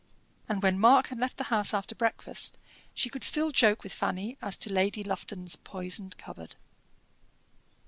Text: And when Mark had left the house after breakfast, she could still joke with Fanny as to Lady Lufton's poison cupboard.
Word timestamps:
And 0.49 0.63
when 0.63 0.79
Mark 0.79 1.09
had 1.09 1.19
left 1.19 1.37
the 1.37 1.43
house 1.53 1.75
after 1.75 1.93
breakfast, 1.93 2.57
she 2.95 3.07
could 3.07 3.23
still 3.23 3.51
joke 3.51 3.83
with 3.83 3.93
Fanny 3.93 4.35
as 4.41 4.57
to 4.57 4.73
Lady 4.73 5.03
Lufton's 5.03 5.55
poison 5.55 6.09
cupboard. 6.17 6.55